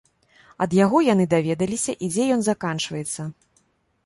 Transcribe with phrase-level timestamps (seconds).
[0.65, 3.21] Ад яго яны даведаліся і дзе ён заканчваецца.